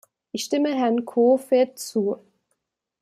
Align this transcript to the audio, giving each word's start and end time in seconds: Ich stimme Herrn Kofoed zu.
Ich 0.31 0.45
stimme 0.45 0.73
Herrn 0.73 1.05
Kofoed 1.05 1.77
zu. 1.77 2.17